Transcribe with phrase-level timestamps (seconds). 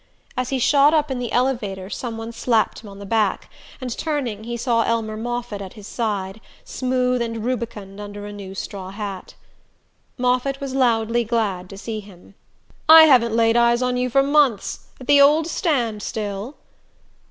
[0.35, 3.95] As he shot up in the elevator some one slapped him on the back, and
[3.95, 8.89] turning he saw Elmer Moffatt at his side, smooth and rubicund under a new straw
[8.89, 9.35] hat.
[10.17, 12.33] Moffatt was loudly glad to see him.
[12.89, 14.87] "I haven't laid eyes on you for months.
[14.99, 16.55] At the old stand still?"